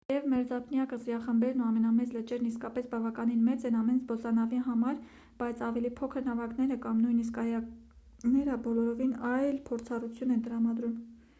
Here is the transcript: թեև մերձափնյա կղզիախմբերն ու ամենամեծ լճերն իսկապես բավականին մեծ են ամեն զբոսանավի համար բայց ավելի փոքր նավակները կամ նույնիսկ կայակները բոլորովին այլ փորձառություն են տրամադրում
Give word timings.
թեև 0.09 0.23
մերձափնյա 0.29 0.83
կղզիախմբերն 0.91 1.59
ու 1.59 1.65
ամենամեծ 1.71 2.13
լճերն 2.15 2.47
իսկապես 2.51 2.87
բավականին 2.93 3.43
մեծ 3.49 3.65
են 3.69 3.75
ամեն 3.81 3.99
զբոսանավի 3.99 4.61
համար 4.69 4.97
բայց 5.43 5.61
ավելի 5.67 5.91
փոքր 5.99 6.25
նավակները 6.29 6.77
կամ 6.87 7.03
նույնիսկ 7.03 7.37
կայակները 7.41 8.57
բոլորովին 8.69 9.13
այլ 9.33 9.61
փորձառություն 9.69 10.35
են 10.39 10.43
տրամադրում 10.49 10.97